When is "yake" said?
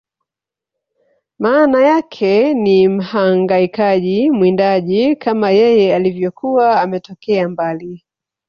1.81-2.53